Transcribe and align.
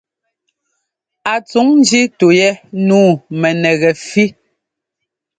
A 1.31 1.33
tsuŋ 1.47 1.67
ńjí 1.79 2.01
tu 2.17 2.27
yɛ. 2.39 2.49
Nǔu 2.85 3.05
mɛnɛgɛfí. 3.39 4.25